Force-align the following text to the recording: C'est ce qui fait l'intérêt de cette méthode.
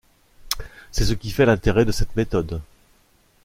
C'est 0.91 1.05
ce 1.05 1.13
qui 1.13 1.29
fait 1.29 1.45
l'intérêt 1.45 1.85
de 1.85 1.91
cette 1.91 2.15
méthode. 2.15 2.59